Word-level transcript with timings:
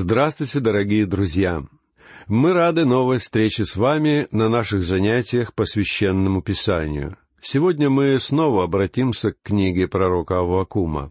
Здравствуйте, 0.00 0.60
дорогие 0.60 1.06
друзья! 1.06 1.64
Мы 2.28 2.52
рады 2.52 2.84
новой 2.84 3.18
встрече 3.18 3.64
с 3.64 3.74
вами 3.74 4.28
на 4.30 4.48
наших 4.48 4.84
занятиях 4.84 5.52
по 5.54 5.64
священному 5.64 6.40
писанию. 6.40 7.16
Сегодня 7.40 7.90
мы 7.90 8.20
снова 8.20 8.62
обратимся 8.62 9.32
к 9.32 9.42
книге 9.42 9.88
пророка 9.88 10.38
Аввакума. 10.38 11.10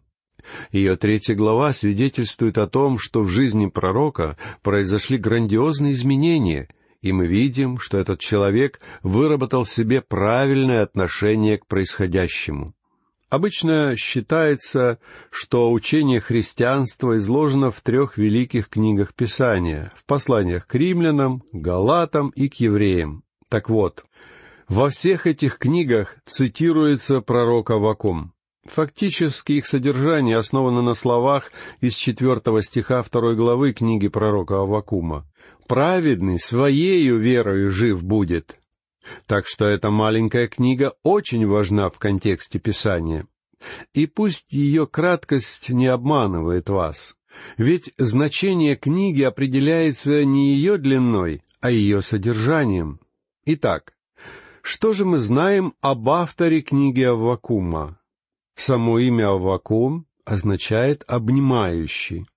Ее 0.72 0.96
третья 0.96 1.36
глава 1.36 1.74
свидетельствует 1.74 2.58
о 2.58 2.68
том, 2.68 2.98
что 2.98 3.24
в 3.24 3.30
жизни 3.30 3.66
пророка 3.66 4.38
произошли 4.62 5.18
грандиозные 5.18 5.92
изменения, 5.92 6.70
и 7.02 7.12
мы 7.12 7.28
видим, 7.28 7.80
что 7.80 7.98
этот 7.98 8.22
человек 8.22 8.80
выработал 9.04 9.66
в 9.66 9.70
себе 9.70 10.00
правильное 10.00 10.82
отношение 10.82 11.58
к 11.58 11.68
происходящему. 11.68 12.74
Обычно 13.30 13.96
считается, 13.98 15.00
что 15.32 15.72
учение 15.72 16.22
христианства 16.22 17.18
изложено 17.18 17.72
в 17.72 17.82
трех 17.82 18.18
великих 18.18 18.70
книгах 18.70 19.14
Писания, 19.14 19.92
в 19.96 20.06
посланиях 20.06 20.66
к 20.66 20.76
римлянам, 20.76 21.44
галатам 21.52 22.30
и 22.30 22.48
к 22.48 22.56
евреям. 22.56 23.24
Так 23.50 23.70
вот, 23.70 24.06
во 24.70 24.90
всех 24.90 25.28
этих 25.28 25.58
книгах 25.58 26.18
цитируется 26.26 27.20
пророк 27.20 27.72
Авакум. 27.72 28.34
Фактически 28.66 29.54
их 29.54 29.68
содержание 29.68 30.38
основано 30.38 30.82
на 30.82 30.94
словах 30.94 31.52
из 31.82 31.96
четвертого 31.96 32.62
стиха 32.64 33.02
второй 33.04 33.36
главы 33.36 33.74
книги 33.74 34.08
пророка 34.08 34.62
Авакума. 34.62 35.26
«Праведный 35.68 36.40
своею 36.40 37.18
верою 37.18 37.72
жив 37.72 38.04
будет, 38.04 38.58
так 39.26 39.48
что 39.48 39.66
эта 39.66 39.90
маленькая 39.90 40.48
книга 40.48 40.94
очень 41.04 41.46
важна 41.48 41.90
в 41.90 42.00
контексте 42.00 42.60
Писания. 42.60 43.26
И 43.94 44.06
пусть 44.06 44.54
ее 44.54 44.88
краткость 44.88 45.70
не 45.70 45.88
обманывает 45.88 46.70
вас, 46.70 47.16
ведь 47.58 47.94
значение 47.98 48.76
книги 48.76 49.24
определяется 49.24 50.24
не 50.26 50.54
ее 50.54 50.78
длиной, 50.78 51.42
а 51.60 51.72
ее 51.72 52.02
содержанием. 52.02 53.00
Итак, 53.46 53.94
что 54.62 54.94
же 54.94 55.06
мы 55.06 55.18
знаем 55.20 55.74
об 55.82 56.10
авторе 56.10 56.62
книги 56.62 57.02
Аввакума? 57.02 58.00
Само 58.56 59.00
имя 59.00 59.30
Аввакум 59.30 60.06
означает 60.26 61.04
«обнимающий». 61.08 62.28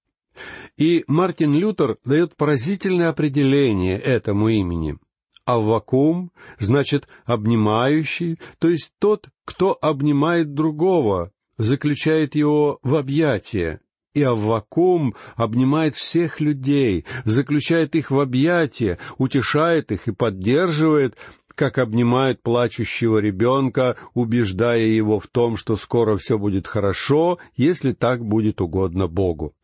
И 0.79 1.05
Мартин 1.07 1.55
Лютер 1.55 1.99
дает 2.05 2.37
поразительное 2.37 3.11
определение 3.11 3.99
этому 3.99 4.49
имени— 4.49 4.97
Аввакум 5.55 6.31
значит 6.59 7.09
обнимающий, 7.25 8.39
то 8.59 8.69
есть 8.69 8.93
тот, 8.99 9.29
кто 9.45 9.77
обнимает 9.81 10.55
другого, 10.55 11.33
заключает 11.59 12.35
его 12.35 12.79
в 12.83 12.95
объятия. 12.95 13.81
И 14.13 14.23
Аввакум 14.23 15.15
обнимает 15.37 15.95
всех 15.95 16.41
людей, 16.41 17.05
заключает 17.25 17.95
их 17.95 18.11
в 18.11 18.19
объятия, 18.19 18.99
утешает 19.19 19.93
их 19.93 20.09
и 20.09 20.13
поддерживает, 20.13 21.17
как 21.55 21.79
обнимает 21.79 22.43
плачущего 22.43 23.19
ребенка, 23.19 23.97
убеждая 24.15 24.83
его 24.83 25.21
в 25.21 25.27
том, 25.29 25.57
что 25.57 25.77
скоро 25.77 26.17
все 26.17 26.39
будет 26.39 26.67
хорошо, 26.67 27.39
если 27.55 27.93
так 27.93 28.25
будет 28.25 28.61
угодно 28.61 29.07
Богу. 29.07 29.55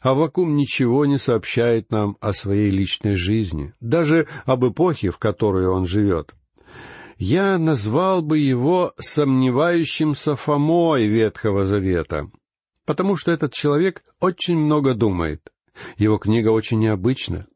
Авакум 0.00 0.56
ничего 0.56 1.06
не 1.06 1.18
сообщает 1.18 1.90
нам 1.90 2.16
о 2.20 2.32
своей 2.32 2.70
личной 2.70 3.16
жизни, 3.16 3.72
даже 3.80 4.26
об 4.44 4.66
эпохе, 4.66 5.10
в 5.10 5.18
которой 5.18 5.66
он 5.66 5.86
живет. 5.86 6.34
Я 7.18 7.58
назвал 7.58 8.22
бы 8.22 8.38
его 8.38 8.92
сомневающимся 8.96 10.36
Фомой 10.36 11.06
Ветхого 11.06 11.64
Завета, 11.64 12.30
потому 12.86 13.16
что 13.16 13.32
этот 13.32 13.52
человек 13.52 14.04
очень 14.20 14.56
много 14.56 14.94
думает. 14.94 15.52
Его 15.96 16.18
книга 16.18 16.50
очень 16.50 16.78
необычна. 16.78 17.46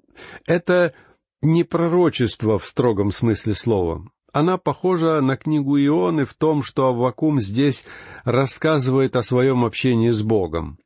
Это 0.47 0.95
не 1.43 1.65
пророчество 1.65 2.59
в 2.59 2.67
строгом 2.67 3.13
смысле 3.13 3.55
слова. 3.55 4.05
Она 4.33 4.57
похожа 4.57 5.21
на 5.21 5.37
книгу 5.37 5.79
Ионы 5.79 6.25
в 6.25 6.35
том, 6.35 6.63
что 6.63 6.87
Аввакум 6.87 7.41
здесь 7.41 7.85
рассказывает 8.25 9.15
о 9.15 9.23
своем 9.23 9.65
общении 9.65 10.11
с 10.11 10.23
Богом. 10.23 10.79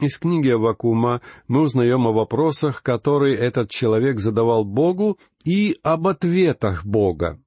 Из 0.00 0.18
книги 0.18 0.48
Авакума 0.48 1.20
мы 1.46 1.62
узнаем 1.62 2.06
о 2.06 2.12
вопросах, 2.12 2.82
которые 2.82 3.36
этот 3.36 3.70
человек 3.70 4.18
задавал 4.18 4.64
Богу, 4.64 5.18
и 5.44 5.78
об 5.82 6.08
ответах 6.08 6.84
Бога. 6.84 7.40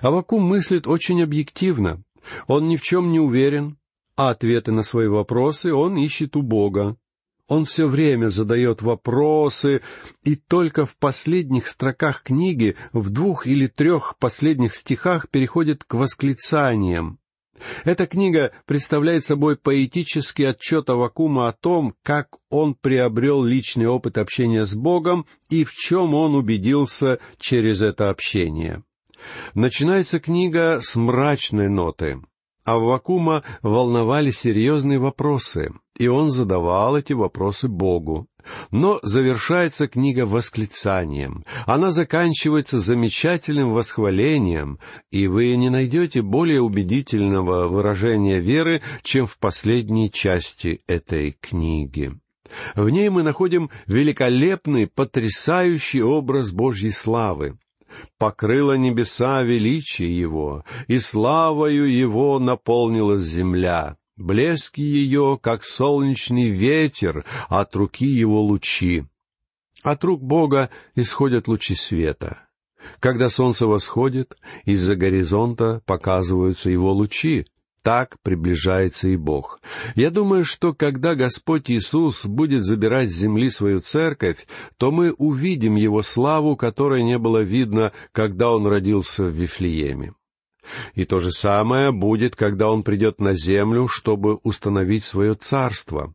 Авакум 0.00 0.44
мыслит 0.44 0.86
очень 0.86 1.22
объективно. 1.22 2.02
Он 2.46 2.68
ни 2.68 2.76
в 2.76 2.82
чем 2.82 3.12
не 3.12 3.20
уверен, 3.20 3.76
а 4.16 4.30
ответы 4.30 4.72
на 4.72 4.82
свои 4.82 5.08
вопросы 5.08 5.74
он 5.74 5.96
ищет 5.96 6.36
у 6.36 6.42
Бога. 6.42 6.96
Он 7.48 7.66
все 7.66 7.86
время 7.86 8.28
задает 8.28 8.80
вопросы, 8.80 9.82
и 10.22 10.34
только 10.34 10.86
в 10.86 10.96
последних 10.96 11.68
строках 11.68 12.22
книги, 12.22 12.76
в 12.94 13.10
двух 13.10 13.46
или 13.46 13.66
трех 13.66 14.16
последних 14.18 14.74
стихах 14.74 15.28
переходит 15.28 15.84
к 15.84 15.94
восклицаниям. 15.94 17.18
Эта 17.84 18.06
книга 18.06 18.52
представляет 18.66 19.24
собой 19.24 19.56
поэтический 19.56 20.44
отчет 20.44 20.90
Авакума 20.90 21.48
о 21.48 21.52
том, 21.52 21.94
как 22.02 22.28
он 22.50 22.74
приобрел 22.74 23.44
личный 23.44 23.86
опыт 23.86 24.18
общения 24.18 24.66
с 24.66 24.74
Богом 24.74 25.26
и 25.50 25.64
в 25.64 25.72
чем 25.72 26.14
он 26.14 26.34
убедился 26.34 27.20
через 27.38 27.80
это 27.80 28.10
общение. 28.10 28.82
Начинается 29.54 30.20
книга 30.20 30.80
с 30.80 30.96
мрачной 30.96 31.68
ноты. 31.68 32.20
Аввакума 32.64 33.42
волновали 33.62 34.30
серьезные 34.30 34.98
вопросы, 34.98 35.72
и 35.98 36.08
он 36.08 36.30
задавал 36.30 36.96
эти 36.96 37.12
вопросы 37.12 37.68
Богу. 37.68 38.26
Но 38.70 39.00
завершается 39.02 39.88
книга 39.88 40.26
восклицанием. 40.26 41.44
Она 41.66 41.90
заканчивается 41.92 42.78
замечательным 42.78 43.72
восхвалением, 43.72 44.78
и 45.10 45.28
вы 45.28 45.56
не 45.56 45.70
найдете 45.70 46.20
более 46.20 46.60
убедительного 46.60 47.68
выражения 47.68 48.40
веры, 48.40 48.82
чем 49.02 49.26
в 49.26 49.38
последней 49.38 50.10
части 50.10 50.82
этой 50.86 51.36
книги. 51.40 52.12
В 52.74 52.90
ней 52.90 53.08
мы 53.08 53.22
находим 53.22 53.70
великолепный, 53.86 54.86
потрясающий 54.86 56.02
образ 56.02 56.52
Божьей 56.52 56.90
славы. 56.90 57.56
Покрыло 58.18 58.76
небеса 58.76 59.42
величие 59.42 60.18
Его, 60.18 60.64
и 60.88 60.98
славою 60.98 61.90
Его 61.90 62.38
наполнилась 62.38 63.22
земля. 63.22 63.96
Блески 64.16 64.80
ее, 64.80 65.38
как 65.42 65.64
солнечный 65.64 66.48
ветер, 66.48 67.24
от 67.48 67.74
руки 67.74 68.06
его 68.06 68.42
лучи. 68.42 69.04
От 69.82 70.04
рук 70.04 70.22
Бога 70.22 70.70
исходят 70.94 71.48
лучи 71.48 71.74
света. 71.74 72.46
Когда 73.00 73.28
солнце 73.28 73.66
восходит, 73.66 74.36
из-за 74.64 74.94
горизонта 74.94 75.82
показываются 75.84 76.70
его 76.70 76.92
лучи. 76.92 77.46
Так 77.82 78.16
приближается 78.22 79.08
и 79.08 79.16
Бог. 79.16 79.60
Я 79.94 80.10
думаю, 80.10 80.44
что 80.44 80.72
когда 80.72 81.14
Господь 81.14 81.70
Иисус 81.70 82.24
будет 82.24 82.64
забирать 82.64 83.10
с 83.10 83.16
земли 83.16 83.50
свою 83.50 83.80
церковь, 83.80 84.46
то 84.78 84.90
мы 84.90 85.12
увидим 85.12 85.74
Его 85.74 86.02
славу, 86.02 86.56
которой 86.56 87.02
не 87.02 87.18
было 87.18 87.42
видно, 87.42 87.92
когда 88.12 88.52
Он 88.52 88.66
родился 88.66 89.24
в 89.24 89.34
Вифлееме. 89.34 90.14
И 90.94 91.04
то 91.04 91.18
же 91.20 91.30
самое 91.30 91.92
будет, 91.92 92.36
когда 92.36 92.70
он 92.70 92.82
придет 92.82 93.20
на 93.20 93.34
землю, 93.34 93.88
чтобы 93.88 94.36
установить 94.42 95.04
свое 95.04 95.34
царство. 95.34 96.14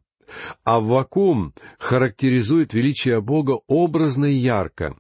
А 0.64 0.80
вакуум 0.80 1.54
характеризует 1.80 2.74
величие 2.74 3.22
Бога 3.22 3.60
образно 3.68 4.26
и 4.26 4.34
ярко. 4.34 4.96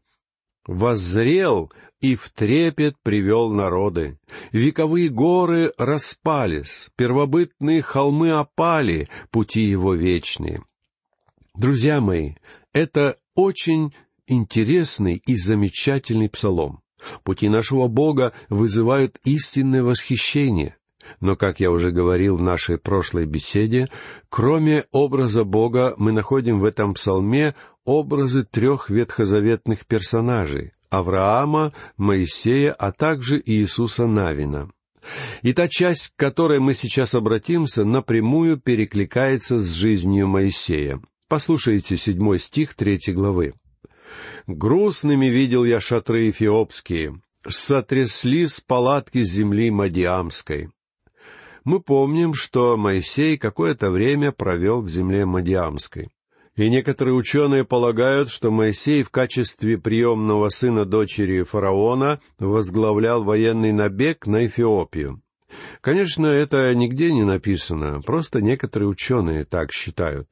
«Воззрел 0.65 1.71
и 1.99 2.15
в 2.15 2.29
трепет 2.29 2.95
привел 3.01 3.49
народы. 3.51 4.19
Вековые 4.51 5.09
горы 5.09 5.73
распались, 5.77 6.89
первобытные 6.95 7.81
холмы 7.81 8.31
опали, 8.31 9.09
пути 9.31 9.61
его 9.61 9.95
вечные». 9.95 10.63
Друзья 11.55 11.99
мои, 11.99 12.35
это 12.71 13.17
очень 13.35 13.93
интересный 14.27 15.21
и 15.25 15.35
замечательный 15.35 16.29
псалом. 16.29 16.81
Пути 17.23 17.49
нашего 17.49 17.87
Бога 17.87 18.33
вызывают 18.49 19.19
истинное 19.23 19.83
восхищение. 19.83 20.75
Но, 21.21 21.35
как 21.35 21.59
я 21.59 21.71
уже 21.71 21.91
говорил 21.91 22.35
в 22.35 22.41
нашей 22.41 22.77
прошлой 22.77 23.25
беседе, 23.25 23.89
кроме 24.29 24.85
образа 24.91 25.43
Бога 25.43 25.95
мы 25.97 26.11
находим 26.11 26.59
в 26.59 26.65
этом 26.65 26.93
псалме 26.93 27.55
образы 27.85 28.43
трех 28.43 28.89
ветхозаветных 28.89 29.85
персонажей— 29.85 30.71
Авраама, 30.89 31.73
Моисея, 31.97 32.73
а 32.73 32.91
также 32.91 33.41
Иисуса 33.43 34.07
Навина. 34.07 34.69
И 35.41 35.53
та 35.53 35.67
часть, 35.67 36.09
к 36.09 36.19
которой 36.19 36.59
мы 36.59 36.73
сейчас 36.73 37.15
обратимся, 37.15 37.85
напрямую 37.85 38.57
перекликается 38.57 39.61
с 39.61 39.71
жизнью 39.71 40.27
Моисея. 40.27 41.01
Послушайте 41.27 41.95
седьмой 41.95 42.39
стих 42.39 42.73
третьей 42.73 43.13
главы. 43.13 43.53
Грустными 44.47 45.27
видел 45.27 45.63
я 45.63 45.79
шатры 45.79 46.29
эфиопские, 46.29 47.21
сотряслись 47.47 48.61
палатки 48.61 49.23
земли 49.23 49.71
Мадиамской. 49.71 50.69
Мы 51.63 51.79
помним, 51.81 52.33
что 52.33 52.77
Моисей 52.77 53.37
какое-то 53.37 53.91
время 53.91 54.31
провел 54.31 54.81
в 54.81 54.89
земле 54.89 55.25
Мадиамской. 55.25 56.09
И 56.55 56.69
некоторые 56.69 57.15
ученые 57.15 57.63
полагают, 57.63 58.29
что 58.29 58.51
Моисей 58.51 59.03
в 59.03 59.09
качестве 59.09 59.77
приемного 59.77 60.49
сына 60.49 60.83
дочери 60.83 61.43
фараона 61.43 62.19
возглавлял 62.37 63.23
военный 63.23 63.71
набег 63.71 64.27
на 64.27 64.45
Эфиопию. 64.45 65.21
Конечно, 65.81 66.25
это 66.25 66.73
нигде 66.75 67.13
не 67.13 67.23
написано, 67.23 68.01
просто 68.01 68.41
некоторые 68.41 68.89
ученые 68.89 69.45
так 69.45 69.71
считают. 69.71 70.27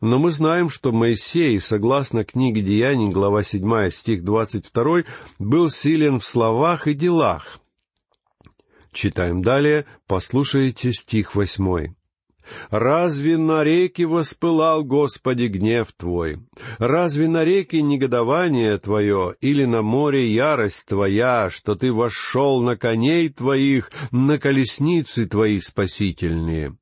Но 0.00 0.18
мы 0.18 0.30
знаем, 0.30 0.70
что 0.70 0.92
Моисей, 0.92 1.60
согласно 1.60 2.24
книге 2.24 2.62
Деяний, 2.62 3.08
глава 3.08 3.42
7, 3.42 3.90
стих 3.90 4.24
22, 4.24 5.04
был 5.38 5.70
силен 5.70 6.20
в 6.20 6.24
словах 6.24 6.86
и 6.86 6.94
делах. 6.94 7.60
Читаем 8.92 9.42
далее, 9.42 9.84
послушайте 10.06 10.92
стих 10.92 11.34
8. 11.34 11.94
Разве 12.70 13.36
на 13.36 13.62
реке 13.62 14.06
воспылал, 14.06 14.84
Господи, 14.84 15.46
гнев 15.46 15.88
Твой? 15.96 16.38
Разве 16.78 17.28
на 17.28 17.44
реке 17.44 17.82
негодование 17.82 18.78
Твое 18.78 19.34
или 19.40 19.64
на 19.64 19.82
море 19.82 20.32
ярость 20.32 20.86
Твоя, 20.86 21.50
что 21.50 21.74
Ты 21.74 21.92
вошел 21.92 22.62
на 22.62 22.76
коней 22.76 23.28
Твоих, 23.28 23.90
на 24.10 24.38
колесницы 24.38 25.26
Твои 25.26 25.60
спасительные?» 25.60 26.76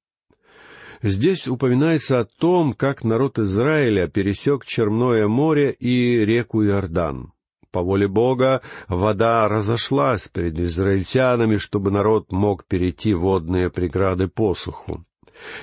Здесь 1.03 1.49
упоминается 1.49 2.21
о 2.21 2.25
том, 2.25 2.73
как 2.73 3.05
народ 3.05 3.39
Израиля 3.39 4.09
пересек 4.09 4.65
Черное 4.65 5.29
море 5.29 5.73
и 5.73 6.25
реку 6.25 6.65
Иордан. 6.65 7.33
По 7.71 7.83
воле 7.83 8.09
Бога 8.09 8.63
вода 8.89 9.49
разошлась 9.49 10.29
перед 10.29 10.59
израильтянами, 10.59 11.59
чтобы 11.59 11.91
народ 11.91 12.33
мог 12.33 12.65
перейти 12.65 13.13
водные 13.13 13.69
преграды 13.69 14.29
посуху. 14.29 15.05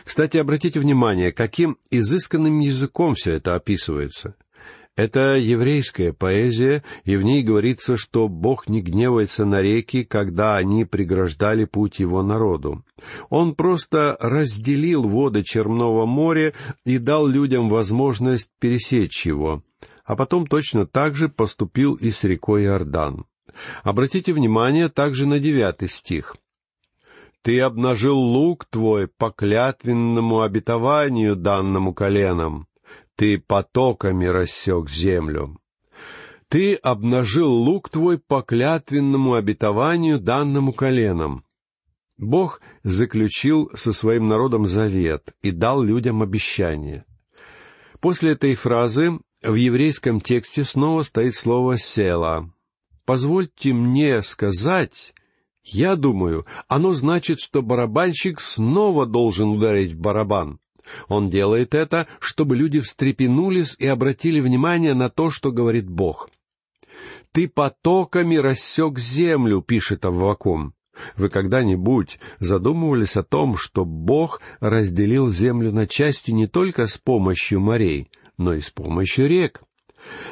Кстати, 0.04 0.38
обратите 0.38 0.80
внимание, 0.80 1.32
каким 1.32 1.78
изысканным 1.90 2.60
языком 2.60 3.16
все 3.16 3.34
это 3.34 3.56
описывается. 3.56 4.36
Это 4.96 5.38
еврейская 5.38 6.14
поэзия, 6.14 6.84
и 7.04 7.16
в 7.16 7.24
ней 7.24 7.42
говорится, 7.42 7.98
что 7.98 8.28
Бог 8.28 8.68
не 8.70 8.82
гневается 8.82 9.44
на 9.44 9.60
реки, 9.60 10.04
когда 10.04 10.56
они 10.56 10.86
преграждали 10.86 11.66
путь 11.66 12.00
его 12.00 12.22
народу. 12.22 12.86
Он 13.30 13.56
просто 13.56 14.16
разделил 14.20 15.04
воды 15.10 15.44
Черного 15.44 16.06
моря 16.06 16.54
и 16.86 17.00
дал 17.00 17.26
людям 17.26 17.70
возможность 17.70 18.52
пересечь 18.60 19.26
его, 19.26 19.64
а 20.06 20.16
потом 20.16 20.46
точно 20.46 20.86
так 20.86 21.16
же 21.16 21.28
поступил 21.28 21.96
и 21.96 22.12
с 22.12 22.24
рекой 22.24 22.66
Иордан. 22.66 23.26
Обратите 23.82 24.32
внимание 24.32 24.90
также 24.90 25.26
на 25.26 25.40
девятый 25.40 25.90
стих. 25.90 26.38
Ты 27.42 27.60
обнажил 27.60 28.18
лук 28.18 28.66
твой 28.66 29.08
по 29.08 29.32
клятвенному 29.32 30.42
обетованию 30.42 31.36
данному 31.36 31.94
коленам. 31.94 32.68
Ты 33.16 33.38
потоками 33.40 34.26
рассек 34.26 34.90
землю. 34.90 35.60
Ты 36.48 36.76
обнажил 36.76 37.52
лук 37.52 37.90
твой 37.90 38.20
по 38.20 38.42
клятвенному 38.42 39.34
обетованию 39.34 40.20
данному 40.20 40.74
коленам. 40.74 41.46
Бог 42.18 42.62
заключил 42.84 43.72
со 43.76 43.92
своим 43.92 44.28
народом 44.28 44.68
завет 44.68 45.34
и 45.42 45.52
дал 45.52 45.82
людям 45.82 46.22
обещание. 46.22 47.06
После 48.00 48.32
этой 48.34 48.56
фразы 48.56 49.20
в 49.42 49.56
еврейском 49.56 50.22
тексте 50.22 50.64
снова 50.64 51.04
стоит 51.04 51.36
слово 51.36 51.78
«села». 51.78 52.52
Позвольте 53.06 53.74
мне 53.74 54.22
сказать, 54.22 55.14
я 55.64 55.96
думаю, 55.96 56.46
оно 56.68 56.94
значит, 56.94 57.40
что 57.40 57.62
барабанщик 57.62 58.40
снова 58.40 59.06
должен 59.06 59.50
ударить 59.50 59.94
в 59.94 60.00
барабан. 60.00 60.60
Он 61.08 61.30
делает 61.30 61.74
это, 61.74 62.08
чтобы 62.20 62.56
люди 62.56 62.80
встрепенулись 62.80 63.76
и 63.80 63.88
обратили 63.88 64.40
внимание 64.40 64.94
на 64.94 65.10
то, 65.10 65.30
что 65.30 65.52
говорит 65.52 65.90
Бог. 65.90 66.30
«Ты 67.32 67.48
потоками 67.48 68.36
рассек 68.36 69.00
землю»,— 69.00 69.62
пишет 69.68 70.06
Аввакум. 70.06 70.74
Вы 71.16 71.30
когда-нибудь 71.30 72.20
задумывались 72.40 73.18
о 73.18 73.24
том, 73.24 73.58
что 73.58 73.86
Бог 73.86 74.42
разделил 74.60 75.30
землю 75.30 75.72
на 75.72 75.88
части 75.88 76.32
не 76.32 76.48
только 76.48 76.88
с 76.88 76.98
помощью 76.98 77.60
морей, 77.60 78.10
но 78.38 78.54
и 78.54 78.62
с 78.62 78.70
помощью 78.70 79.28
рек? 79.28 79.64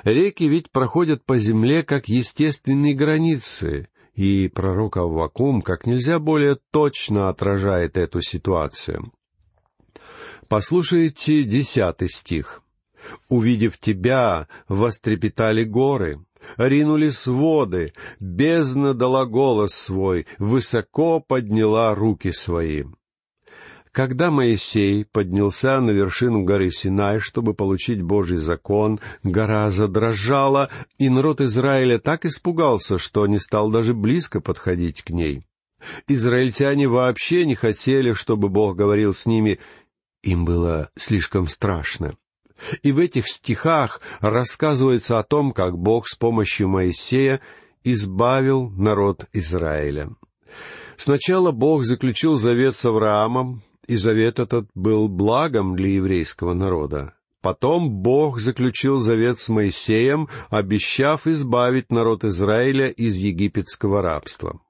Реки 0.04 0.44
ведь 0.44 0.70
проходят 0.72 1.26
по 1.26 1.40
земле 1.40 1.84
как 1.84 2.10
естественные 2.10 2.94
границы, 2.94 3.88
и 4.14 4.50
пророк 4.54 4.98
Аввакум 4.98 5.62
как 5.62 5.88
нельзя 5.88 6.20
более 6.20 6.58
точно 6.72 7.30
отражает 7.30 7.98
эту 7.98 8.22
ситуацию. 8.22 9.12
Послушайте 10.52 11.46
десятый 11.46 12.10
стих. 12.10 12.62
«Увидев 13.30 13.78
тебя, 13.78 14.50
вострепетали 14.68 15.64
горы, 15.64 16.26
ринулись 16.58 17.26
воды, 17.26 17.94
бездна 18.20 18.94
дала 18.94 19.26
голос 19.26 19.74
свой, 19.74 20.28
высоко 20.40 21.22
подняла 21.22 21.96
руки 21.96 22.34
свои». 22.34 22.84
Когда 23.94 24.30
Моисей 24.30 25.06
поднялся 25.06 25.80
на 25.80 25.92
вершину 25.92 26.44
горы 26.44 26.70
Синай, 26.70 27.20
чтобы 27.20 27.54
получить 27.54 28.02
Божий 28.02 28.38
закон, 28.38 29.00
гора 29.24 29.70
задрожала, 29.70 30.70
и 30.98 31.08
народ 31.08 31.40
Израиля 31.40 31.98
так 31.98 32.26
испугался, 32.26 32.98
что 32.98 33.26
не 33.26 33.40
стал 33.40 33.70
даже 33.70 33.94
близко 33.94 34.42
подходить 34.42 35.02
к 35.02 35.12
ней. 35.12 35.46
Израильтяне 36.08 36.88
вообще 36.88 37.46
не 37.46 37.56
хотели, 37.56 38.14
чтобы 38.14 38.50
Бог 38.50 38.76
говорил 38.76 39.14
с 39.14 39.26
ними, 39.26 39.60
им 40.24 40.46
было 40.46 40.90
слишком 40.96 41.48
страшно. 41.48 42.16
И 42.84 42.92
в 42.92 43.00
этих 43.00 43.28
стихах 43.28 44.02
рассказывается 44.20 45.18
о 45.18 45.24
том, 45.24 45.52
как 45.52 45.78
Бог 45.78 46.08
с 46.08 46.16
помощью 46.16 46.70
Моисея 46.70 47.42
избавил 47.84 48.70
народ 48.70 49.26
Израиля. 49.34 50.12
Сначала 50.98 51.52
Бог 51.52 51.86
заключил 51.86 52.38
завет 52.38 52.76
с 52.76 52.86
Авраамом, 52.86 53.64
и 53.88 53.96
завет 53.96 54.40
этот 54.40 54.70
был 54.76 55.10
благом 55.10 55.76
для 55.76 55.90
еврейского 55.90 56.54
народа. 56.54 57.14
Потом 57.42 57.90
Бог 57.90 58.40
заключил 58.40 59.00
завет 59.00 59.40
с 59.40 59.50
Моисеем, 59.50 60.30
обещав 60.50 61.26
избавить 61.26 61.92
народ 61.92 62.24
Израиля 62.24 62.90
из 62.90 63.16
египетского 63.16 64.02
рабства. 64.02 64.62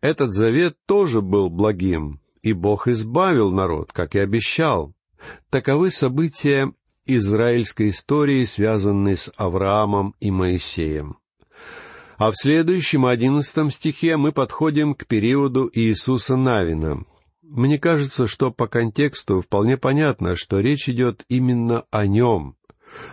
Этот 0.00 0.32
завет 0.32 0.76
тоже 0.86 1.20
был 1.20 1.50
благим, 1.50 2.20
и 2.42 2.52
Бог 2.52 2.88
избавил 2.88 3.50
народ, 3.52 3.92
как 3.92 4.14
и 4.14 4.18
обещал. 4.18 4.94
Таковы 5.50 5.90
события 5.90 6.72
израильской 7.06 7.90
истории, 7.90 8.44
связанные 8.44 9.16
с 9.16 9.32
Авраамом 9.36 10.14
и 10.20 10.30
Моисеем. 10.30 11.18
А 12.16 12.30
в 12.30 12.34
следующем 12.36 13.06
одиннадцатом 13.06 13.70
стихе 13.70 14.16
мы 14.16 14.32
подходим 14.32 14.94
к 14.94 15.06
периоду 15.06 15.70
Иисуса 15.72 16.36
Навина, 16.36 17.04
мне 17.48 17.78
кажется, 17.78 18.26
что 18.26 18.50
по 18.50 18.66
контексту 18.66 19.40
вполне 19.40 19.78
понятно, 19.78 20.36
что 20.36 20.60
речь 20.60 20.86
идет 20.86 21.24
именно 21.30 21.84
о 21.90 22.06
нем. 22.06 22.56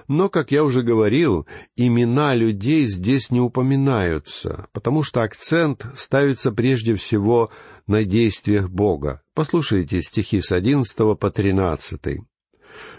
Но, 0.09 0.27
как 0.27 0.51
я 0.51 0.65
уже 0.65 0.81
говорил, 0.81 1.47
имена 1.77 2.35
людей 2.35 2.85
здесь 2.87 3.31
не 3.31 3.39
упоминаются, 3.39 4.67
потому 4.73 5.03
что 5.03 5.21
акцент 5.23 5.85
ставится 5.95 6.51
прежде 6.51 6.95
всего 6.95 7.49
на 7.87 8.03
действиях 8.03 8.69
Бога. 8.69 9.21
Послушайте 9.33 10.01
стихи 10.01 10.41
с 10.41 10.51
одиннадцатого 10.51 11.15
по 11.15 11.31
тринадцатый. 11.31 12.23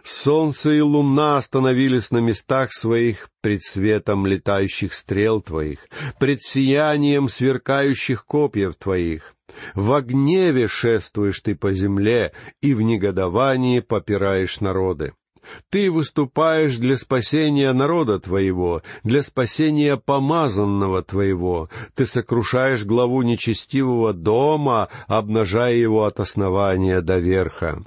Солнце 0.02 0.72
и 0.72 0.80
луна 0.80 1.36
остановились 1.36 2.10
на 2.10 2.18
местах 2.18 2.72
своих 2.72 3.28
пред 3.42 3.62
светом 3.62 4.26
летающих 4.26 4.94
стрел 4.94 5.42
твоих, 5.42 5.80
пред 6.18 6.42
сиянием 6.42 7.28
сверкающих 7.28 8.24
копьев 8.24 8.76
твоих. 8.76 9.34
В 9.74 10.00
гневе 10.00 10.68
шествуешь 10.68 11.40
ты 11.40 11.54
по 11.54 11.72
земле, 11.72 12.32
и 12.62 12.74
в 12.74 12.82
негодовании 12.82 13.80
попираешь 13.80 14.60
народы. 14.60 15.12
Ты 15.70 15.90
выступаешь 15.90 16.76
для 16.76 16.96
спасения 16.96 17.72
народа 17.72 18.18
твоего, 18.18 18.82
для 19.04 19.22
спасения 19.22 19.96
помазанного 19.96 21.02
твоего. 21.02 21.68
Ты 21.94 22.06
сокрушаешь 22.06 22.84
главу 22.84 23.22
нечестивого 23.22 24.12
дома, 24.12 24.88
обнажая 25.06 25.74
его 25.74 26.04
от 26.04 26.20
основания 26.20 27.00
до 27.00 27.18
верха 27.18 27.82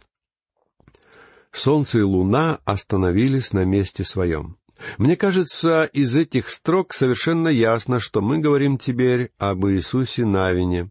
солнце 1.51 1.99
и 1.99 2.01
луна 2.01 2.59
остановились 2.65 3.53
на 3.53 3.65
месте 3.65 4.03
своем. 4.03 4.57
Мне 4.97 5.17
кажется, 5.17 5.83
из 5.91 6.15
этих 6.15 6.49
строк 6.49 6.93
совершенно 6.93 7.49
ясно, 7.49 7.99
что 7.99 8.21
мы 8.21 8.37
говорим 8.37 8.77
теперь 8.77 9.31
об 9.37 9.65
Иисусе 9.67 10.25
Навине. 10.25 10.89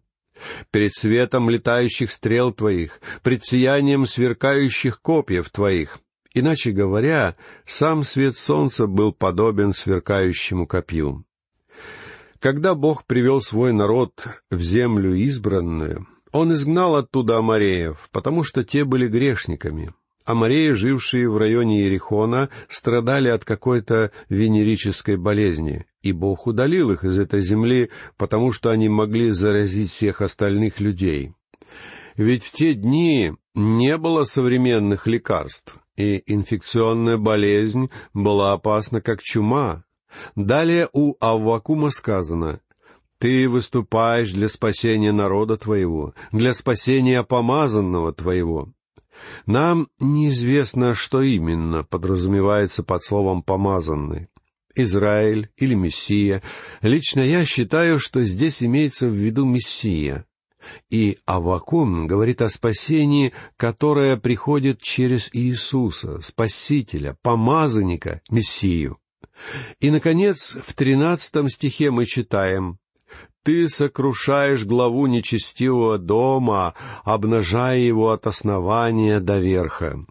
Перед 0.70 0.94
светом 0.94 1.50
летающих 1.50 2.12
стрел 2.12 2.52
твоих, 2.52 3.00
пред 3.22 3.44
сиянием 3.44 4.06
сверкающих 4.06 5.00
копьев 5.00 5.50
твоих. 5.50 5.98
Иначе 6.38 6.70
говоря, 6.70 7.34
сам 7.66 8.04
свет 8.04 8.36
солнца 8.36 8.86
был 8.86 9.12
подобен 9.12 9.72
сверкающему 9.72 10.68
копью. 10.68 11.24
Когда 12.38 12.76
Бог 12.76 13.06
привел 13.06 13.40
свой 13.40 13.72
народ 13.72 14.24
в 14.48 14.60
землю 14.60 15.14
избранную, 15.14 16.06
Он 16.30 16.52
изгнал 16.52 16.94
оттуда 16.94 17.38
Амареев, 17.38 18.08
потому 18.12 18.44
что 18.44 18.62
те 18.62 18.84
были 18.84 19.08
грешниками. 19.08 19.92
Амареи, 20.24 20.74
жившие 20.74 21.28
в 21.28 21.38
районе 21.38 21.80
Иерихона, 21.80 22.50
страдали 22.68 23.28
от 23.28 23.44
какой-то 23.44 24.12
венерической 24.28 25.16
болезни, 25.16 25.86
и 26.02 26.12
Бог 26.12 26.46
удалил 26.46 26.92
их 26.92 27.02
из 27.02 27.18
этой 27.18 27.40
земли, 27.40 27.90
потому 28.16 28.52
что 28.52 28.70
они 28.70 28.88
могли 28.88 29.30
заразить 29.30 29.90
всех 29.90 30.20
остальных 30.20 30.78
людей. 30.78 31.32
Ведь 32.16 32.44
в 32.44 32.52
те 32.52 32.74
дни 32.74 33.32
не 33.56 33.96
было 33.96 34.22
современных 34.22 35.08
лекарств, 35.08 35.76
и 35.98 36.22
инфекционная 36.26 37.18
болезнь 37.18 37.90
была 38.14 38.52
опасна 38.52 39.02
как 39.02 39.20
чума. 39.20 39.84
Далее 40.36 40.88
у 40.92 41.16
Аввакума 41.20 41.90
сказано, 41.90 42.60
«Ты 43.18 43.48
выступаешь 43.48 44.32
для 44.32 44.48
спасения 44.48 45.12
народа 45.12 45.56
твоего, 45.56 46.14
для 46.32 46.54
спасения 46.54 47.22
помазанного 47.24 48.12
твоего». 48.14 48.72
Нам 49.46 49.88
неизвестно, 49.98 50.94
что 50.94 51.22
именно 51.22 51.82
подразумевается 51.82 52.84
под 52.84 53.02
словом 53.02 53.42
«помазанный». 53.42 54.28
Израиль 54.76 55.50
или 55.56 55.74
Мессия. 55.74 56.40
Лично 56.82 57.20
я 57.20 57.44
считаю, 57.44 57.98
что 57.98 58.22
здесь 58.22 58.62
имеется 58.62 59.08
в 59.08 59.12
виду 59.12 59.44
Мессия. 59.44 60.27
И 60.90 61.18
Авакум 61.26 62.06
говорит 62.06 62.42
о 62.42 62.48
спасении, 62.48 63.32
которое 63.56 64.16
приходит 64.16 64.80
через 64.80 65.30
Иисуса, 65.32 66.20
Спасителя, 66.20 67.16
Помазанника, 67.22 68.20
Мессию. 68.30 68.98
И, 69.80 69.90
наконец, 69.90 70.56
в 70.64 70.74
тринадцатом 70.74 71.48
стихе 71.48 71.90
мы 71.90 72.06
читаем 72.06 72.78
«Ты 73.42 73.68
сокрушаешь 73.68 74.64
главу 74.64 75.06
нечестивого 75.06 75.98
дома, 75.98 76.74
обнажая 77.04 77.78
его 77.78 78.10
от 78.10 78.26
основания 78.26 79.20
до 79.20 79.38
верха». 79.38 80.04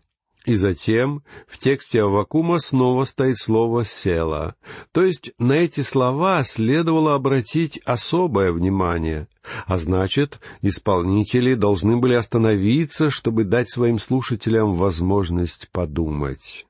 И 0.48 0.56
затем 0.56 1.24
в 1.46 1.58
тексте 1.58 2.04
Авакума 2.04 2.60
снова 2.60 3.04
стоит 3.04 3.38
слово 3.38 3.84
«села». 3.84 4.56
То 4.94 5.04
есть 5.04 5.34
на 5.40 5.52
эти 5.52 5.82
слова 5.82 6.42
следовало 6.46 7.16
обратить 7.16 7.82
особое 7.84 8.54
внимание. 8.54 9.28
А 9.66 9.78
значит, 9.78 10.40
исполнители 10.62 11.54
должны 11.54 11.98
были 11.98 12.14
остановиться, 12.14 13.10
чтобы 13.10 13.44
дать 13.44 13.70
своим 13.70 14.00
слушателям 14.00 14.74
возможность 14.74 15.68
подумать. 15.74 16.66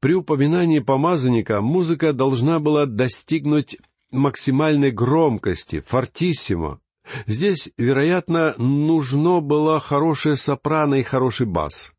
При 0.00 0.14
упоминании 0.14 0.80
помазанника 0.80 1.60
музыка 1.60 2.12
должна 2.12 2.58
была 2.58 2.86
достигнуть 2.86 3.76
максимальной 4.10 4.90
громкости, 4.90 5.78
фортиссимо. 5.78 6.80
Здесь, 7.28 7.70
вероятно, 7.76 8.56
нужно 8.58 9.40
было 9.40 9.78
хорошее 9.78 10.34
сопрано 10.34 10.96
и 10.96 11.04
хороший 11.04 11.46
бас. 11.46 11.92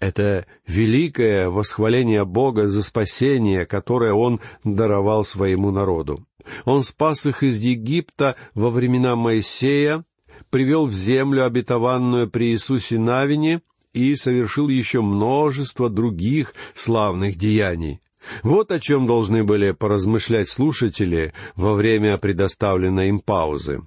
Это 0.00 0.46
великое 0.66 1.50
восхваление 1.50 2.24
Бога 2.24 2.68
за 2.68 2.82
спасение, 2.82 3.66
которое 3.66 4.12
Он 4.12 4.40
даровал 4.64 5.24
своему 5.24 5.70
народу. 5.70 6.26
Он 6.64 6.82
спас 6.82 7.26
их 7.26 7.42
из 7.42 7.60
Египта 7.60 8.36
во 8.54 8.70
времена 8.70 9.16
Моисея, 9.16 10.04
привел 10.50 10.86
в 10.86 10.92
землю 10.92 11.44
обетованную 11.44 12.30
при 12.30 12.52
Иисусе 12.52 12.98
Навине 12.98 13.60
и 13.92 14.14
совершил 14.16 14.68
еще 14.68 15.00
множество 15.00 15.90
других 15.90 16.54
славных 16.74 17.36
деяний. 17.36 18.00
Вот 18.42 18.72
о 18.72 18.80
чем 18.80 19.06
должны 19.06 19.44
были 19.44 19.72
поразмышлять 19.72 20.48
слушатели 20.48 21.32
во 21.54 21.74
время 21.74 22.18
предоставленной 22.18 23.08
им 23.08 23.20
паузы. 23.20 23.80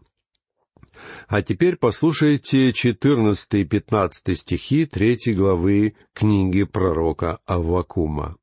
А 1.28 1.42
теперь 1.42 1.78
послушайте 1.78 2.74
14 2.74 3.54
и 3.54 3.64
15 3.66 4.38
стихи 4.38 4.86
третьей 4.86 5.34
главы 5.34 5.96
книги 6.14 6.64
пророка 6.64 7.40
Аввакума. 7.46 8.38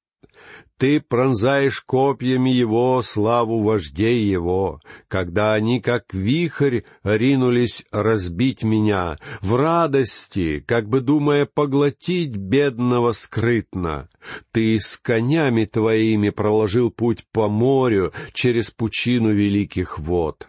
Ты 0.78 1.00
пронзаешь 1.00 1.80
копьями 1.80 2.50
его 2.50 3.02
славу 3.02 3.60
вождей 3.62 4.24
его, 4.24 4.80
когда 5.08 5.54
они, 5.54 5.80
как 5.80 6.14
вихрь, 6.14 6.82
ринулись 7.02 7.84
разбить 7.90 8.62
меня, 8.62 9.18
в 9.40 9.56
радости, 9.56 10.62
как 10.64 10.88
бы 10.88 11.00
думая 11.00 11.46
поглотить 11.46 12.36
бедного 12.36 13.10
скрытно. 13.10 14.08
Ты 14.52 14.78
с 14.78 14.96
конями 14.98 15.64
твоими 15.64 16.30
проложил 16.30 16.92
путь 16.92 17.24
по 17.32 17.48
морю 17.48 18.12
через 18.32 18.70
пучину 18.70 19.32
великих 19.32 19.98
вод. 19.98 20.48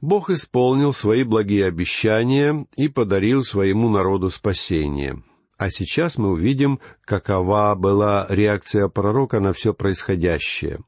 Бог 0.00 0.30
исполнил 0.30 0.92
свои 0.92 1.24
благие 1.24 1.66
обещания 1.66 2.66
и 2.76 2.88
подарил 2.88 3.44
своему 3.44 3.88
народу 3.88 4.30
спасение. 4.30 5.22
А 5.58 5.68
сейчас 5.68 6.16
мы 6.16 6.30
увидим, 6.30 6.80
какова 7.04 7.74
была 7.74 8.26
реакция 8.30 8.88
пророка 8.88 9.40
на 9.40 9.52
все 9.52 9.74
происходящее. 9.74 10.80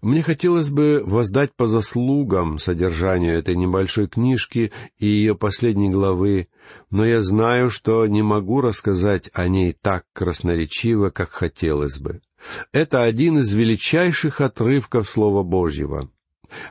Мне 0.00 0.22
хотелось 0.22 0.70
бы 0.70 1.02
воздать 1.04 1.54
по 1.54 1.66
заслугам 1.66 2.58
содержанию 2.58 3.38
этой 3.38 3.54
небольшой 3.54 4.08
книжки 4.08 4.72
и 4.98 5.06
ее 5.06 5.36
последней 5.36 5.90
главы, 5.90 6.48
но 6.90 7.04
я 7.04 7.22
знаю, 7.22 7.70
что 7.70 8.06
не 8.06 8.22
могу 8.22 8.62
рассказать 8.62 9.30
о 9.34 9.46
ней 9.46 9.76
так 9.78 10.04
красноречиво, 10.12 11.10
как 11.10 11.30
хотелось 11.30 12.00
бы. 12.00 12.20
Это 12.72 13.04
один 13.04 13.38
из 13.38 13.52
величайших 13.52 14.40
отрывков 14.40 15.08
Слова 15.08 15.44
Божьего. 15.44 16.10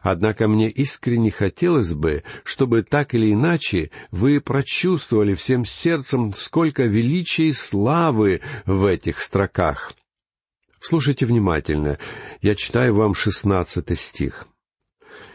Однако 0.02 0.48
мне 0.48 0.70
искренне 0.70 1.32
хотелось 1.32 1.94
бы, 1.94 2.24
чтобы 2.44 2.84
так 2.84 3.14
или 3.14 3.34
иначе 3.34 3.92
вы 4.12 4.42
прочувствовали 4.42 5.34
всем 5.34 5.66
сердцем, 5.66 6.34
сколько 6.34 6.84
величия 6.84 7.50
и 7.50 7.54
славы 7.54 8.42
в 8.66 8.86
этих 8.86 9.22
строках. 9.22 9.94
Слушайте 10.80 11.26
внимательно. 11.26 12.00
Я 12.42 12.56
читаю 12.56 12.96
вам 12.96 13.14
шестнадцатый 13.14 13.98
стих. 13.98 14.48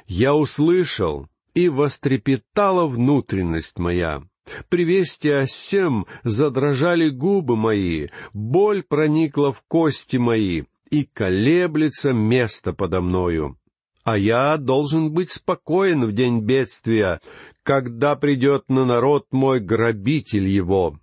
«Я 0.09 0.35
услышал, 0.35 1.29
и 1.57 1.71
вострепетала 1.71 2.87
внутренность 2.87 3.79
моя. 3.79 4.23
При 4.69 4.85
вести 4.85 5.29
о 5.31 5.47
сем 5.47 6.07
задрожали 6.23 7.09
губы 7.09 7.57
мои, 7.57 8.09
боль 8.33 8.83
проникла 8.83 9.53
в 9.53 9.63
кости 9.67 10.19
мои, 10.19 10.65
и 10.91 11.05
колеблется 11.05 12.13
место 12.13 12.73
подо 12.73 13.01
мною 13.01 13.59
а 14.07 14.17
я 14.17 14.57
должен 14.57 15.11
быть 15.11 15.33
спокоен 15.33 16.07
в 16.07 16.13
день 16.13 16.41
бедствия, 16.41 17.21
когда 17.65 18.15
придет 18.15 18.69
на 18.69 18.85
народ 18.85 19.27
мой 19.33 19.59
грабитель 19.59 20.49
его». 20.49 20.99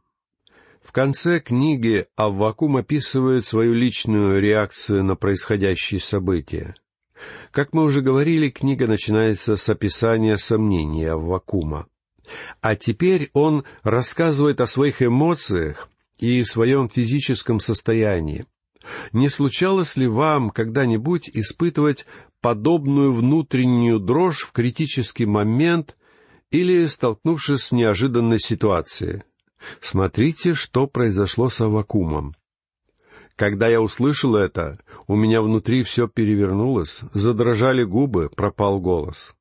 В 0.81 0.93
конце 0.93 1.39
книги 1.39 2.05
Аввакум 2.15 2.77
описывает 2.77 3.45
свою 3.45 3.73
личную 3.73 4.41
реакцию 4.41 5.03
на 5.03 5.15
происходящие 5.15 5.99
события. 5.99 6.75
Как 7.51 7.73
мы 7.73 7.83
уже 7.83 8.01
говорили, 8.01 8.49
книга 8.49 8.87
начинается 8.87 9.57
с 9.57 9.69
описания 9.69 10.37
сомнений 10.37 11.05
Аввакума. 11.05 11.87
А 12.61 12.75
теперь 12.75 13.29
он 13.33 13.65
рассказывает 13.83 14.61
о 14.61 14.67
своих 14.67 15.01
эмоциях 15.01 15.89
и 16.19 16.43
своем 16.43 16.89
физическом 16.89 17.59
состоянии. 17.59 18.45
Не 19.13 19.29
случалось 19.29 19.95
ли 19.95 20.07
вам 20.07 20.49
когда-нибудь 20.49 21.29
испытывать 21.33 22.05
подобную 22.43 23.13
внутреннюю 23.13 23.99
дрожь 23.99 24.41
в 24.41 24.51
критический 24.51 25.25
момент 25.25 25.95
или 26.51 26.85
столкнувшись 26.87 27.61
с 27.61 27.71
неожиданной 27.71 28.37
ситуацией. 28.37 29.23
Смотрите, 29.79 30.53
что 30.53 30.85
произошло 30.85 31.47
с 31.47 31.61
Авакумом. 31.61 32.35
Когда 33.37 33.69
я 33.69 33.81
услышал 33.81 34.35
это, 34.35 34.77
у 35.07 35.15
меня 35.15 35.41
внутри 35.41 35.83
все 35.83 36.09
перевернулось, 36.09 36.99
задрожали 37.13 37.83
губы, 37.83 38.29
пропал 38.29 38.81
голос. 38.81 39.35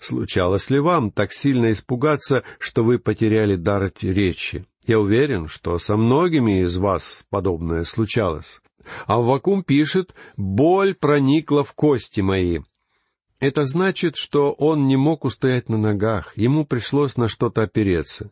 Случалось 0.00 0.68
ли 0.68 0.78
вам 0.78 1.10
так 1.10 1.32
сильно 1.32 1.72
испугаться, 1.72 2.44
что 2.58 2.84
вы 2.84 2.98
потеряли 2.98 3.56
дар 3.56 3.90
речи? 4.02 4.66
Я 4.86 4.98
уверен, 4.98 5.46
что 5.48 5.78
со 5.78 5.96
многими 5.96 6.62
из 6.64 6.76
вас 6.76 7.24
подобное 7.30 7.84
случалось. 7.84 8.60
А 9.06 9.14
Аввакум 9.16 9.62
пишет 9.62 10.14
«Боль 10.36 10.94
проникла 10.94 11.62
в 11.62 11.72
кости 11.72 12.20
мои». 12.20 12.60
Это 13.38 13.64
значит, 13.64 14.16
что 14.16 14.52
он 14.52 14.86
не 14.86 14.96
мог 14.96 15.24
устоять 15.24 15.68
на 15.68 15.76
ногах, 15.76 16.36
ему 16.36 16.64
пришлось 16.64 17.16
на 17.16 17.28
что-то 17.28 17.62
опереться. 17.62 18.30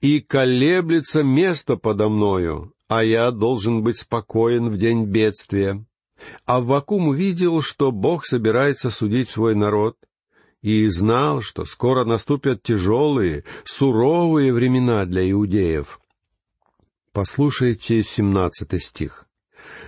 «И 0.00 0.20
колеблется 0.20 1.22
место 1.22 1.76
подо 1.76 2.08
мною, 2.08 2.72
а 2.88 3.02
я 3.04 3.30
должен 3.30 3.82
быть 3.82 3.98
спокоен 3.98 4.70
в 4.70 4.78
день 4.78 5.04
бедствия». 5.04 5.84
А 6.46 6.56
Аввакум 6.56 7.08
увидел, 7.08 7.60
что 7.62 7.90
Бог 7.90 8.24
собирается 8.24 8.90
судить 8.90 9.28
свой 9.28 9.54
народ, 9.54 9.96
и 10.64 10.88
знал, 10.88 11.42
что 11.42 11.66
скоро 11.66 12.04
наступят 12.06 12.62
тяжелые, 12.62 13.44
суровые 13.64 14.50
времена 14.50 15.04
для 15.04 15.30
иудеев. 15.30 16.00
Послушайте 17.12 18.02
семнадцатый 18.02 18.80
стих. 18.80 19.26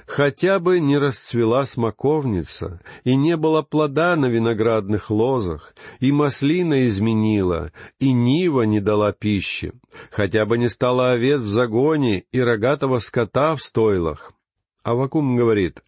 Хотя 0.06 0.58
бы 0.58 0.78
не 0.80 0.98
расцвела 0.98 1.64
смоковница, 1.64 2.82
и 3.04 3.16
не 3.16 3.38
было 3.38 3.62
плода 3.62 4.16
на 4.16 4.26
виноградных 4.26 5.10
лозах, 5.10 5.74
и 5.98 6.12
маслина 6.12 6.86
изменила, 6.88 7.72
и 7.98 8.12
нива 8.12 8.62
не 8.62 8.80
дала 8.80 9.12
пищи, 9.12 9.72
хотя 10.10 10.44
бы 10.44 10.58
не 10.58 10.68
стало 10.68 11.12
овец 11.12 11.40
в 11.40 11.48
загоне 11.48 12.24
и 12.32 12.40
рогатого 12.40 12.98
скота 12.98 13.56
в 13.56 13.62
стойлах. 13.62 14.34
Авакум 14.82 15.36
говорит, 15.36 15.82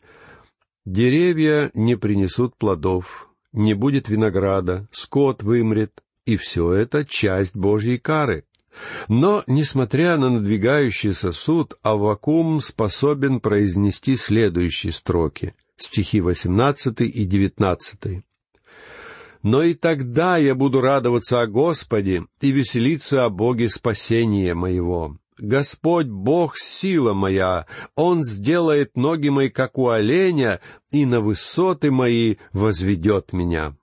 «Деревья 0.87 1.71
не 1.75 1.95
принесут 1.95 2.57
плодов, 2.57 3.28
не 3.59 3.75
будет 3.75 4.09
винограда, 4.09 4.89
скот 4.91 5.43
вымрет, 5.43 6.03
и 6.25 6.37
все 6.37 6.73
это 6.73 7.05
часть 7.05 7.57
Божьей 7.57 7.99
кары. 7.99 8.45
Но, 9.09 9.43
несмотря 9.47 10.17
на 10.17 10.31
надвигающийся 10.31 11.33
суд, 11.33 11.75
Аввакум 11.83 12.61
способен 12.61 13.41
произнести 13.41 14.17
следующие 14.17 14.93
строки, 14.93 15.55
стихи 15.77 16.21
18 16.21 17.01
и 17.01 17.25
19. 17.25 18.23
«Но 19.43 19.63
и 19.63 19.75
тогда 19.75 20.37
я 20.37 20.55
буду 20.55 20.81
радоваться 20.81 21.41
о 21.41 21.47
Господе 21.47 22.27
и 22.41 22.51
веселиться 22.51 23.25
о 23.25 23.31
Боге 23.31 23.69
спасения 23.69 24.55
моего. 24.55 25.17
Господь 25.39 26.09
Бог— 26.09 26.57
сила 26.59 27.15
моя, 27.15 27.67
Он 27.95 28.23
сделает 28.23 28.97
ноги 28.97 29.29
мои, 29.29 29.49
как 29.49 29.79
у 29.79 29.89
оленя, 29.89 30.61
и 30.91 31.07
на 31.07 31.21
высоты 31.21 31.91
мои 31.91 32.37
возведет 32.53 33.33
меня». 33.33 33.77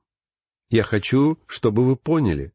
Я 0.70 0.84
хочу, 0.84 1.40
чтобы 1.48 1.86
вы 1.86 1.96
поняли. 1.96 2.54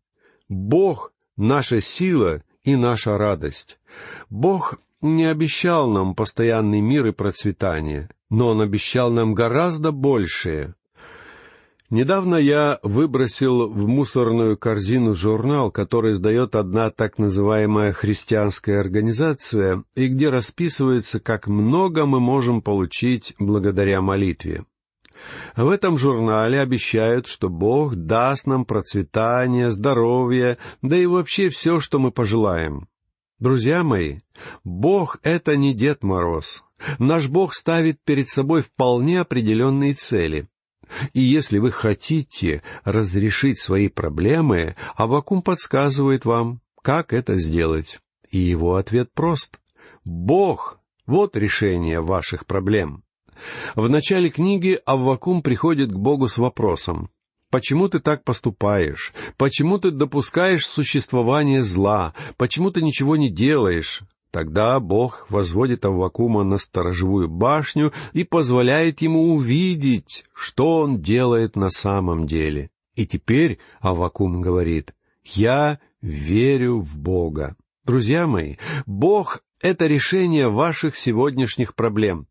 Бог 0.48 1.12
наша 1.36 1.80
сила 1.80 2.42
и 2.64 2.76
наша 2.76 3.16
радость. 3.16 3.78
Бог 4.28 4.78
не 5.00 5.24
обещал 5.24 5.88
нам 5.88 6.14
постоянный 6.14 6.80
мир 6.80 7.06
и 7.06 7.12
процветание, 7.12 8.10
но 8.28 8.48
Он 8.48 8.60
обещал 8.60 9.10
нам 9.10 9.32
гораздо 9.32 9.92
большее. 9.92 10.74
Недавно 11.90 12.36
я 12.36 12.78
выбросил 12.84 13.68
в 13.68 13.88
мусорную 13.88 14.56
корзину 14.56 15.12
журнал, 15.14 15.72
который 15.72 16.12
издает 16.12 16.54
одна 16.54 16.90
так 16.90 17.18
называемая 17.18 17.92
христианская 17.92 18.78
организация, 18.78 19.82
и 19.96 20.06
где 20.06 20.30
расписывается, 20.30 21.18
как 21.18 21.48
много 21.48 22.06
мы 22.06 22.20
можем 22.20 22.62
получить 22.62 23.34
благодаря 23.40 24.00
молитве. 24.00 24.62
В 25.56 25.68
этом 25.68 25.98
журнале 25.98 26.60
обещают, 26.60 27.26
что 27.26 27.48
Бог 27.48 27.96
даст 27.96 28.46
нам 28.46 28.64
процветание, 28.64 29.72
здоровье, 29.72 30.58
да 30.82 30.96
и 30.96 31.06
вообще 31.06 31.48
все, 31.48 31.80
что 31.80 31.98
мы 31.98 32.12
пожелаем. 32.12 32.88
Друзья 33.40 33.82
мои, 33.82 34.20
Бог— 34.62 35.18
это 35.24 35.56
не 35.56 35.74
Дед 35.74 36.04
Мороз. 36.04 36.62
Наш 37.00 37.28
Бог 37.28 37.52
ставит 37.52 37.98
перед 38.04 38.28
собой 38.28 38.62
вполне 38.62 39.20
определенные 39.20 39.94
цели. 39.94 40.48
И 41.12 41.20
если 41.20 41.58
вы 41.58 41.72
хотите 41.72 42.62
разрешить 42.84 43.60
свои 43.60 43.88
проблемы, 43.88 44.76
Авакум 44.96 45.42
подсказывает 45.42 46.24
вам, 46.24 46.60
как 46.82 47.12
это 47.12 47.36
сделать. 47.36 48.00
И 48.30 48.38
его 48.38 48.76
ответ 48.76 49.12
прост. 49.12 49.60
Бог— 50.04 50.80
вот 51.06 51.36
решение 51.36 52.00
ваших 52.00 52.46
проблем. 52.46 53.04
В 53.74 53.88
начале 53.88 54.30
книги 54.30 54.78
Аввакум 54.84 55.42
приходит 55.42 55.90
к 55.90 55.96
Богу 55.96 56.28
с 56.28 56.38
вопросом. 56.38 57.10
Почему 57.50 57.88
ты 57.88 57.98
так 57.98 58.22
поступаешь? 58.22 59.12
Почему 59.36 59.78
ты 59.78 59.90
допускаешь 59.90 60.66
существование 60.66 61.62
зла? 61.64 62.14
Почему 62.36 62.70
ты 62.70 62.80
ничего 62.80 63.16
не 63.16 63.28
делаешь? 63.28 64.02
Тогда 64.30 64.78
Бог 64.78 65.26
возводит 65.28 65.84
Аввакума 65.84 66.44
на 66.44 66.58
сторожевую 66.58 67.28
башню 67.28 67.92
и 68.12 68.22
позволяет 68.22 69.02
ему 69.02 69.34
увидеть, 69.34 70.24
что 70.32 70.78
он 70.80 71.00
делает 71.00 71.56
на 71.56 71.70
самом 71.70 72.26
деле. 72.26 72.70
И 72.94 73.06
теперь 73.06 73.58
Аввакум 73.80 74.40
говорит, 74.40 74.94
«Я 75.24 75.80
верю 76.00 76.80
в 76.80 76.96
Бога». 76.96 77.56
Друзья 77.84 78.28
мои, 78.28 78.56
Бог— 78.86 79.42
это 79.60 79.86
решение 79.86 80.48
ваших 80.48 80.94
сегодняшних 80.94 81.74
проблем. 81.74 82.28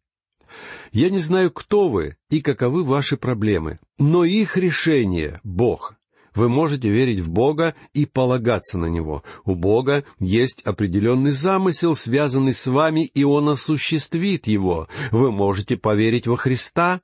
Я 0.91 1.10
не 1.10 1.20
знаю, 1.20 1.51
кто 1.51 1.89
вы 1.89 2.15
и 2.29 2.41
каковы 2.41 2.84
ваши 2.84 3.18
проблемы, 3.18 3.77
но 3.98 4.24
их 4.24 4.56
решение— 4.58 5.41
Бог. 5.43 5.95
Вы 6.39 6.47
можете 6.47 6.88
верить 6.88 7.19
в 7.19 7.30
Бога 7.30 7.75
и 7.93 8.06
полагаться 8.06 8.78
на 8.78 8.86
Него. 8.86 9.25
У 9.43 9.56
Бога 9.56 10.06
есть 10.19 10.62
определенный 10.62 11.34
замысел, 11.34 11.97
связанный 11.97 12.54
с 12.54 12.65
вами, 12.67 13.02
и 13.02 13.25
Он 13.25 13.49
осуществит 13.49 14.47
его. 14.47 14.88
Вы 15.12 15.34
можете 15.34 15.75
поверить 15.75 16.28
во 16.28 16.38
Христа, 16.38 17.02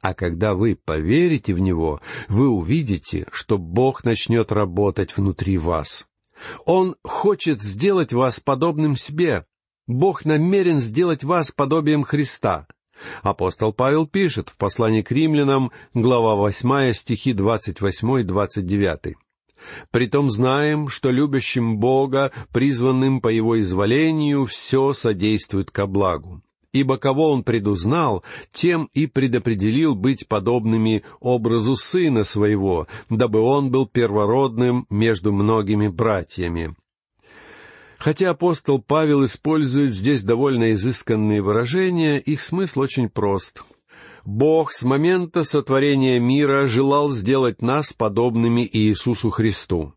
а 0.00 0.14
когда 0.14 0.54
вы 0.54 0.76
поверите 0.76 1.52
в 1.52 1.58
Него, 1.58 2.00
вы 2.28 2.48
увидите, 2.48 3.26
что 3.32 3.58
Бог 3.58 4.04
начнет 4.04 4.52
работать 4.52 5.16
внутри 5.16 5.58
вас. 5.58 6.06
Он 6.64 6.94
хочет 7.02 7.62
сделать 7.62 8.12
вас 8.12 8.38
подобным 8.38 8.94
себе. 8.94 9.46
Бог 9.88 10.24
намерен 10.24 10.78
сделать 10.78 11.24
вас 11.24 11.50
подобием 11.50 12.04
Христа. 12.04 12.68
Апостол 13.22 13.72
Павел 13.72 14.06
пишет 14.06 14.48
в 14.48 14.56
послании 14.56 15.02
к 15.02 15.10
римлянам, 15.10 15.72
глава 15.94 16.34
8, 16.36 16.92
стихи 16.92 17.32
28 17.32 18.20
и 18.20 18.22
29. 18.22 19.16
«Притом 19.90 20.30
знаем, 20.30 20.88
что 20.88 21.10
любящим 21.10 21.78
Бога, 21.78 22.30
призванным 22.52 23.20
по 23.20 23.28
Его 23.28 23.60
изволению, 23.60 24.46
все 24.46 24.92
содействует 24.92 25.70
ко 25.70 25.86
благу. 25.86 26.42
Ибо 26.72 26.98
кого 26.98 27.30
Он 27.32 27.42
предузнал, 27.42 28.22
тем 28.52 28.90
и 28.92 29.06
предопределил 29.06 29.94
быть 29.94 30.28
подобными 30.28 31.04
образу 31.20 31.74
Сына 31.74 32.22
Своего, 32.24 32.86
дабы 33.08 33.40
Он 33.40 33.70
был 33.70 33.86
первородным 33.86 34.86
между 34.90 35.32
многими 35.32 35.88
братьями. 35.88 36.76
Хотя 37.98 38.30
апостол 38.30 38.80
Павел 38.80 39.24
использует 39.24 39.94
здесь 39.94 40.22
довольно 40.22 40.72
изысканные 40.72 41.42
выражения, 41.42 42.18
их 42.18 42.40
смысл 42.40 42.80
очень 42.80 43.08
прост. 43.08 43.64
Бог 44.24 44.72
с 44.72 44.82
момента 44.82 45.44
сотворения 45.44 46.18
мира 46.18 46.66
желал 46.66 47.10
сделать 47.10 47.62
нас 47.62 47.92
подобными 47.92 48.68
Иисусу 48.70 49.30
Христу. 49.30 49.94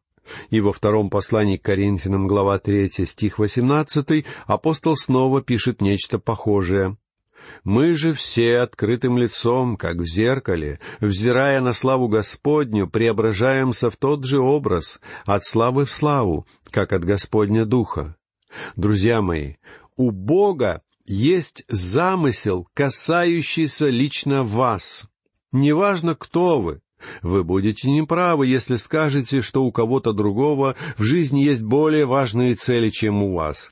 И 0.51 0.61
во 0.61 0.71
втором 0.71 1.09
послании 1.09 1.57
к 1.57 1.63
Коринфянам, 1.63 2.27
глава 2.27 2.59
3, 2.59 2.89
стих 3.05 3.39
18, 3.39 4.25
апостол 4.45 4.95
снова 4.95 5.41
пишет 5.41 5.81
нечто 5.81 6.19
похожее. 6.19 6.97
Мы 7.63 7.95
же 7.95 8.13
все 8.13 8.59
открытым 8.59 9.17
лицом, 9.17 9.77
как 9.77 9.97
в 9.97 10.05
зеркале, 10.05 10.79
взирая 10.99 11.61
на 11.61 11.73
славу 11.73 12.07
Господню, 12.07 12.87
преображаемся 12.87 13.89
в 13.89 13.97
тот 13.97 14.25
же 14.25 14.39
образ, 14.39 14.99
от 15.25 15.45
славы 15.45 15.85
в 15.85 15.91
славу, 15.91 16.47
как 16.71 16.93
от 16.93 17.03
Господня 17.03 17.65
Духа. 17.65 18.15
Друзья 18.75 19.21
мои, 19.21 19.55
у 19.97 20.11
Бога 20.11 20.81
есть 21.05 21.63
замысел, 21.67 22.67
касающийся 22.73 23.89
лично 23.89 24.43
вас. 24.43 25.07
Неважно, 25.51 26.15
кто 26.15 26.61
вы, 26.61 26.81
вы 27.21 27.43
будете 27.43 27.89
неправы, 27.89 28.47
если 28.47 28.75
скажете, 28.75 29.41
что 29.41 29.63
у 29.63 29.71
кого-то 29.71 30.13
другого 30.13 30.75
в 30.97 31.03
жизни 31.03 31.39
есть 31.39 31.63
более 31.63 32.05
важные 32.05 32.55
цели, 32.55 32.89
чем 32.89 33.23
у 33.23 33.33
вас. 33.35 33.71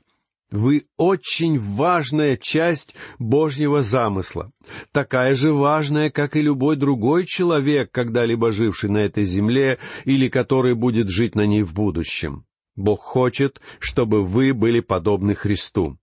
Вы 0.50 0.86
очень 0.96 1.58
важная 1.58 2.38
часть 2.38 2.94
Божьего 3.18 3.82
замысла, 3.82 4.50
такая 4.92 5.34
же 5.34 5.52
важная, 5.52 6.10
как 6.10 6.36
и 6.36 6.42
любой 6.42 6.76
другой 6.76 7.26
человек, 7.26 7.90
когда-либо 7.90 8.50
живший 8.50 8.88
на 8.88 8.98
этой 8.98 9.24
земле 9.24 9.78
или 10.06 10.28
который 10.28 10.74
будет 10.74 11.10
жить 11.10 11.34
на 11.34 11.44
ней 11.44 11.62
в 11.62 11.74
будущем. 11.74 12.46
Бог 12.76 13.02
хочет, 13.02 13.60
чтобы 13.78 14.24
вы 14.24 14.54
были 14.54 14.80
подобны 14.80 15.34
Христу. 15.34 15.98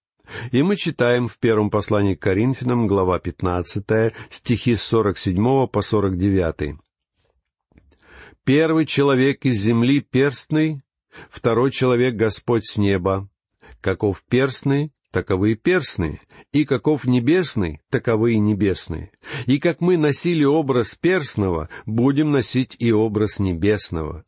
И 0.52 0.62
мы 0.62 0.76
читаем 0.76 1.28
в 1.28 1.40
первом 1.40 1.70
послании 1.72 2.16
к 2.16 2.22
Коринфянам, 2.22 2.86
глава 2.86 3.18
15, 3.20 4.14
стихи 4.30 4.76
с 4.76 4.84
47 4.84 5.68
по 5.68 5.82
49. 5.82 6.76
«Первый 8.44 8.86
человек 8.86 9.46
из 9.46 9.58
земли 9.60 10.02
перстный, 10.02 10.82
второй 11.30 11.72
человек 11.72 12.16
Господь 12.16 12.66
с 12.66 12.78
неба, 12.78 13.28
Каков 13.86 14.24
перстный, 14.28 14.92
таковы 15.12 15.52
и 15.52 15.56
перстные, 15.56 16.20
и 16.52 16.66
каков 16.66 17.06
небесный, 17.06 17.82
таковы 17.92 18.34
и 18.34 18.40
небесные. 18.40 19.12
И 19.46 19.60
как 19.60 19.80
мы 19.80 19.96
носили 19.96 20.44
образ 20.44 20.96
перстного, 20.96 21.70
будем 21.86 22.32
носить 22.32 22.76
и 22.80 22.92
образ 22.92 23.38
небесного. 23.38 24.26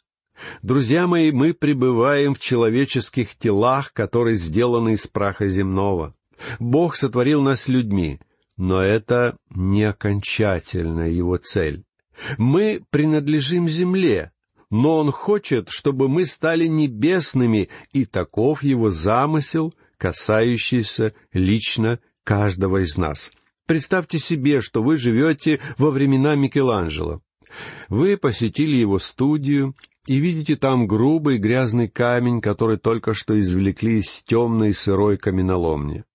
Друзья 0.62 1.08
мои, 1.08 1.32
мы 1.32 1.56
пребываем 1.56 2.36
в 2.36 2.40
человеческих 2.40 3.36
телах, 3.36 3.94
которые 3.94 4.36
сделаны 4.36 4.94
из 4.94 5.08
праха 5.08 5.48
земного. 5.48 6.14
Бог 6.60 6.96
сотворил 6.96 7.42
нас 7.42 7.68
людьми, 7.68 8.20
но 8.58 8.84
это 8.84 9.38
не 9.50 9.86
окончательная 9.86 11.10
его 11.10 11.38
цель. 11.38 11.84
Мы 12.38 12.84
принадлежим 12.92 13.68
земле, 13.68 14.32
но 14.70 14.98
Он 14.98 15.12
хочет, 15.12 15.70
чтобы 15.70 16.10
мы 16.10 16.26
стали 16.26 16.68
небесными, 16.68 17.70
и 17.94 18.06
таков 18.06 18.64
Его 18.64 18.90
замысел, 18.90 19.74
касающийся 19.98 21.14
лично 21.34 22.00
каждого 22.24 22.84
из 22.84 22.98
нас. 22.98 23.32
Представьте 23.66 24.20
себе, 24.20 24.62
что 24.62 24.82
вы 24.82 24.98
живете 24.98 25.60
во 25.78 25.92
времена 25.92 26.36
Микеланджело. 26.36 27.22
Вы 27.90 28.18
посетили 28.18 28.76
его 28.76 29.00
студию 29.00 29.76
и 30.06 30.18
видите 30.18 30.56
там 30.56 30.88
грубый 30.88 31.38
грязный 31.38 31.90
камень, 31.90 32.42
который 32.42 32.78
только 32.78 33.14
что 33.14 33.38
извлекли 33.40 34.00
из 34.00 34.24
темной 34.24 34.74
сырой 34.74 35.18
каменоломни. 35.18 36.06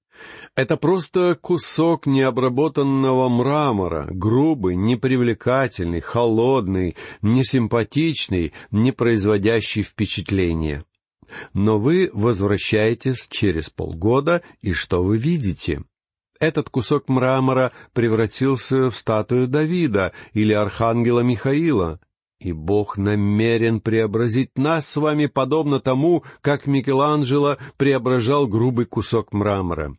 Это 0.54 0.76
просто 0.76 1.36
кусок 1.40 2.06
необработанного 2.06 3.28
мрамора, 3.28 4.06
грубый, 4.10 4.76
непривлекательный, 4.76 6.00
холодный, 6.00 6.96
несимпатичный, 7.22 8.52
не 8.70 8.92
производящий 8.92 9.82
впечатления. 9.82 10.84
Но 11.54 11.78
вы 11.78 12.10
возвращаетесь 12.12 13.28
через 13.30 13.70
полгода, 13.70 14.42
и 14.60 14.72
что 14.72 15.02
вы 15.02 15.16
видите? 15.16 15.82
Этот 16.38 16.68
кусок 16.68 17.08
мрамора 17.08 17.72
превратился 17.92 18.90
в 18.90 18.96
статую 18.96 19.46
Давида 19.46 20.12
или 20.32 20.52
архангела 20.52 21.20
Михаила, 21.20 22.00
и 22.40 22.52
Бог 22.52 22.98
намерен 22.98 23.80
преобразить 23.80 24.50
нас 24.58 24.88
с 24.88 24.96
вами 24.96 25.26
подобно 25.26 25.78
тому, 25.78 26.24
как 26.40 26.66
Микеланджело 26.66 27.58
преображал 27.76 28.48
грубый 28.48 28.86
кусок 28.86 29.32
мрамора. 29.32 29.96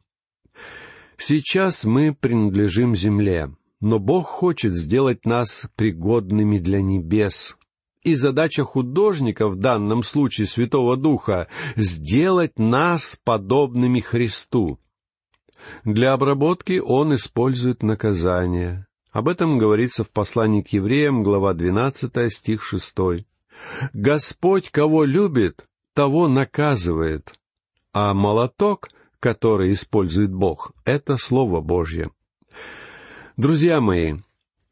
Сейчас 1.26 1.86
мы 1.86 2.14
принадлежим 2.14 2.98
земле, 2.98 3.50
но 3.80 3.98
Бог 3.98 4.28
хочет 4.28 4.76
сделать 4.76 5.26
нас 5.26 5.70
пригодными 5.78 6.58
для 6.58 6.82
небес. 6.82 7.58
И 8.02 8.16
задача 8.16 8.66
художника, 8.66 9.48
в 9.48 9.56
данном 9.56 10.04
случае 10.04 10.48
Святого 10.48 10.98
Духа, 10.98 11.48
сделать 11.78 12.60
нас 12.60 13.18
подобными 13.24 14.02
Христу. 14.02 14.82
Для 15.86 16.12
обработки 16.12 16.82
он 16.84 17.16
использует 17.16 17.84
наказание. 17.84 18.86
Об 19.14 19.30
этом 19.30 19.58
говорится 19.58 20.04
в 20.04 20.10
послании 20.10 20.62
к 20.62 20.74
евреям, 20.74 21.24
глава 21.24 21.54
12, 21.54 22.34
стих 22.34 22.62
6. 22.62 22.96
«Господь, 23.94 24.72
кого 24.72 25.06
любит, 25.06 25.70
того 25.94 26.28
наказывает, 26.28 27.34
а 27.94 28.14
молоток, 28.14 28.90
который 29.24 29.72
использует 29.72 30.34
Бог, 30.34 30.74
это 30.84 31.16
Слово 31.16 31.62
Божье». 31.62 32.12
Друзья 33.38 33.80
мои, 33.80 34.16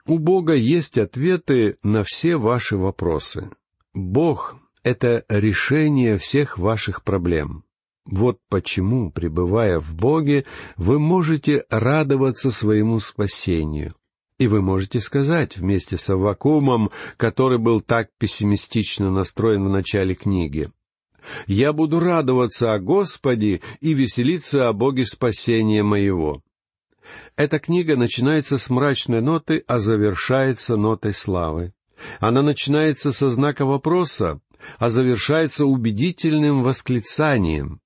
у 0.06 0.20
Бога 0.20 0.54
есть 0.54 0.98
ответы 0.98 1.78
на 1.84 2.04
все 2.04 2.36
ваши 2.36 2.76
вопросы. 2.76 3.50
Бог— 3.94 4.58
это 4.84 5.24
решение 5.30 6.18
всех 6.18 6.58
ваших 6.58 7.06
проблем. 7.06 7.64
Вот 8.06 8.40
почему, 8.50 9.10
пребывая 9.10 9.80
в 9.80 9.96
Боге, 9.96 10.44
вы 10.76 11.00
можете 11.00 11.64
радоваться 11.70 12.52
своему 12.52 13.00
спасению. 13.00 13.96
И 14.38 14.48
вы 14.48 14.62
можете 14.62 15.00
сказать 15.00 15.56
вместе 15.56 15.98
с 15.98 16.10
Аввакумом, 16.10 16.92
который 17.16 17.58
был 17.58 17.80
так 17.80 18.10
пессимистично 18.18 19.12
настроен 19.12 19.64
в 19.64 19.70
начале 19.70 20.14
книги, 20.14 20.70
«Я 21.48 21.74
буду 21.74 22.00
радоваться 22.00 22.74
о 22.74 22.80
Господе 22.80 23.62
и 23.80 23.94
веселиться 23.94 24.70
о 24.70 24.74
Боге 24.74 25.06
спасения 25.06 25.84
моего». 25.84 26.42
Эта 27.36 27.60
книга 27.60 27.96
начинается 27.96 28.58
с 28.58 28.70
мрачной 28.70 29.22
ноты, 29.22 29.64
а 29.68 29.80
завершается 29.80 30.76
нотой 30.76 31.14
славы. 31.14 31.74
Она 32.20 32.42
начинается 32.42 33.12
со 33.12 33.30
знака 33.30 33.66
вопроса, 33.66 34.40
а 34.78 34.90
завершается 34.90 35.66
убедительным 35.66 36.64
восклицанием. 36.64 37.82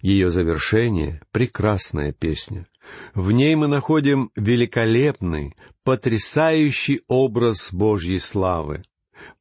Ее 0.00 0.30
завершение— 0.30 1.20
прекрасная 1.32 2.12
песня. 2.12 2.66
В 3.14 3.32
ней 3.32 3.54
мы 3.54 3.66
находим 3.66 4.30
великолепный, 4.36 5.56
потрясающий 5.84 7.02
образ 7.08 7.72
Божьей 7.72 8.20
славы. 8.20 8.84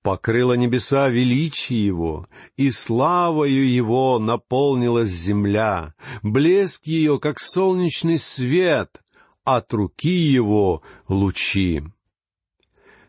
Покрыло 0.01 0.53
небеса 0.53 1.10
величие 1.10 1.86
Его, 1.86 2.27
и 2.57 2.71
славою 2.71 3.67
Его 3.67 4.19
наполнилась 4.19 5.10
земля, 5.10 5.93
блеск 6.21 6.86
ее, 6.86 7.19
как 7.19 7.39
солнечный 7.39 8.19
свет, 8.19 9.01
от 9.43 9.73
руки 9.73 10.10
Его 10.10 10.81
лучи. 11.07 11.84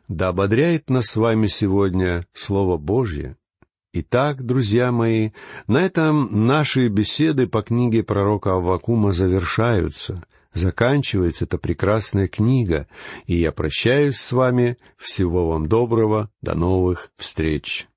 Да 0.09 0.29
ободряет 0.29 0.91
нас 0.91 1.07
с 1.07 1.17
вами 1.17 1.47
сегодня 1.47 2.27
Слово 2.33 2.77
Божье. 2.77 3.37
Итак, 3.95 4.45
друзья 4.45 4.91
мои, 4.91 5.31
на 5.67 5.79
этом 5.83 6.47
наши 6.47 6.89
беседы 6.89 7.47
по 7.47 7.63
книге 7.63 8.03
пророка 8.03 8.55
Аввакума 8.55 9.13
завершаются. 9.13 10.25
Заканчивается 10.55 11.45
эта 11.45 11.59
прекрасная 11.59 12.29
книга, 12.29 12.87
и 13.27 13.37
я 13.37 13.53
прощаюсь 13.53 14.19
с 14.19 14.33
вами. 14.33 14.77
Всего 14.97 15.49
вам 15.49 15.67
доброго. 15.67 16.31
До 16.43 16.55
новых 16.55 17.11
встреч. 17.17 17.89